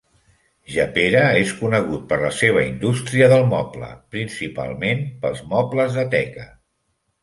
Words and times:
Jepera 0.75 1.21
és 1.41 1.51
conegut 1.59 2.07
per 2.15 2.19
la 2.23 2.33
seva 2.39 2.65
industria 2.71 3.31
del 3.37 3.47
moble, 3.55 3.93
principalment 4.17 5.09
pels 5.23 5.49
mobles 5.57 5.99
de 6.05 6.13
teca. 6.21 6.53